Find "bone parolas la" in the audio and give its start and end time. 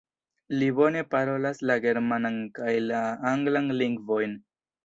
0.79-1.75